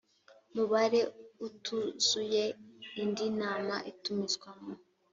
mubare 0.53 0.99
utuzuye 1.47 2.43
indi 3.01 3.25
nama 3.41 3.75
itumizwa 3.91 4.49
mu 4.61 4.73